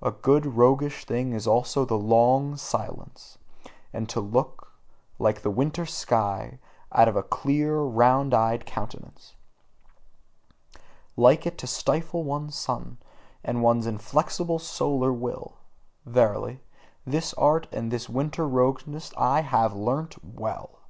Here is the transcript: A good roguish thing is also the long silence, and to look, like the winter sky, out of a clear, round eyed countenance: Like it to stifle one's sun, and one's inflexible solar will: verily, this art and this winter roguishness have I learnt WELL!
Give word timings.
A 0.00 0.10
good 0.12 0.46
roguish 0.56 1.04
thing 1.04 1.34
is 1.34 1.46
also 1.46 1.84
the 1.84 1.98
long 1.98 2.56
silence, 2.56 3.36
and 3.92 4.08
to 4.08 4.18
look, 4.18 4.72
like 5.18 5.42
the 5.42 5.50
winter 5.50 5.84
sky, 5.84 6.58
out 6.90 7.06
of 7.06 7.16
a 7.16 7.22
clear, 7.22 7.76
round 7.82 8.32
eyed 8.32 8.64
countenance: 8.64 9.34
Like 11.18 11.46
it 11.46 11.58
to 11.58 11.66
stifle 11.66 12.24
one's 12.24 12.54
sun, 12.54 12.96
and 13.44 13.62
one's 13.62 13.86
inflexible 13.86 14.58
solar 14.58 15.12
will: 15.12 15.58
verily, 16.06 16.62
this 17.04 17.34
art 17.34 17.68
and 17.70 17.90
this 17.90 18.08
winter 18.08 18.48
roguishness 18.48 19.12
have 19.18 19.52
I 19.74 19.76
learnt 19.76 20.16
WELL! 20.24 20.80